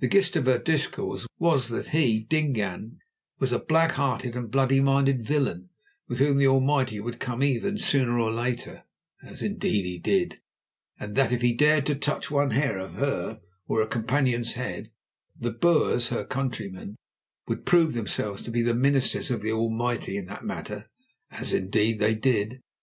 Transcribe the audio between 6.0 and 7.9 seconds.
with whom the Almighty would come even